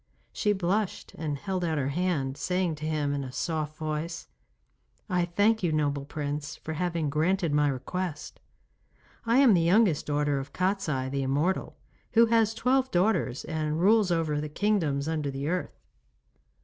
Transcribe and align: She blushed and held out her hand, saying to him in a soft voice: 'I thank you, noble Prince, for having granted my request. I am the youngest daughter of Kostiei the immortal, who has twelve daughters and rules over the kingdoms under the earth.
She 0.33 0.51
blushed 0.51 1.13
and 1.13 1.37
held 1.37 1.63
out 1.63 1.77
her 1.77 1.89
hand, 1.89 2.35
saying 2.35 2.73
to 2.77 2.87
him 2.87 3.13
in 3.13 3.23
a 3.23 3.31
soft 3.31 3.75
voice: 3.77 4.29
'I 5.11 5.25
thank 5.25 5.61
you, 5.61 5.71
noble 5.71 6.05
Prince, 6.05 6.55
for 6.55 6.73
having 6.73 7.07
granted 7.11 7.53
my 7.53 7.67
request. 7.67 8.39
I 9.27 9.37
am 9.37 9.53
the 9.53 9.61
youngest 9.61 10.07
daughter 10.07 10.39
of 10.39 10.53
Kostiei 10.53 11.07
the 11.11 11.21
immortal, 11.21 11.77
who 12.13 12.25
has 12.25 12.55
twelve 12.55 12.89
daughters 12.89 13.45
and 13.45 13.79
rules 13.79 14.09
over 14.09 14.41
the 14.41 14.49
kingdoms 14.49 15.07
under 15.07 15.29
the 15.29 15.47
earth. 15.47 15.79